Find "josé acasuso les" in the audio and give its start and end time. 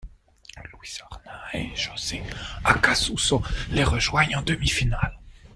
1.75-3.83